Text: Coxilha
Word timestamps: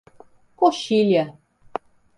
Coxilha 0.59 1.23